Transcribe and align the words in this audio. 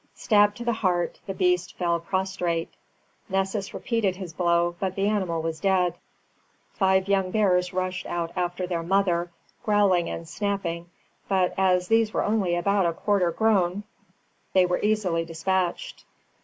Stabbed 0.15 0.57
to 0.57 0.65
the 0.65 0.73
heart, 0.73 1.19
the 1.27 1.33
beast 1.35 1.77
fell 1.77 1.99
prostrate. 1.99 2.73
Nessus 3.29 3.71
repeated 3.71 4.15
his 4.15 4.33
blow, 4.33 4.75
but 4.79 4.95
the 4.95 5.07
animal 5.07 5.43
was 5.43 5.59
dead. 5.59 5.93
Five 6.73 7.07
young 7.07 7.29
bears 7.29 7.71
rushed 7.71 8.07
out 8.07 8.31
after 8.35 8.65
their 8.65 8.81
mother, 8.81 9.29
growling 9.61 10.09
and 10.09 10.27
snapping; 10.27 10.89
but 11.27 11.53
as 11.55 11.87
these 11.87 12.13
were 12.13 12.23
only 12.25 12.55
about 12.55 12.87
a 12.87 12.93
quarter 12.93 13.29
grown 13.29 13.83
they 14.53 14.65
were 14.65 14.81
easily 14.81 15.23
despatched. 15.23 16.03